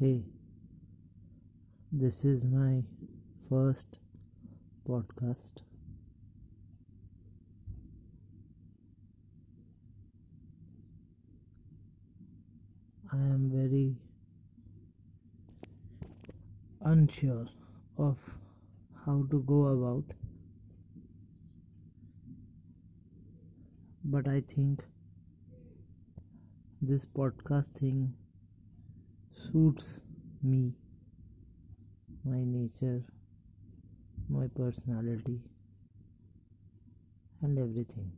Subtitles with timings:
[0.00, 0.22] Hey,
[1.92, 2.84] this is my
[3.50, 3.98] first
[4.88, 5.58] podcast.
[13.12, 13.96] I am very
[16.80, 17.48] unsure
[17.98, 18.16] of
[19.04, 20.14] how to go about,
[24.02, 24.82] but I think
[26.80, 28.14] this podcast thing
[29.52, 29.84] suits
[30.42, 30.72] me,
[32.24, 33.02] my nature,
[34.28, 35.40] my personality,
[37.42, 38.12] and everything.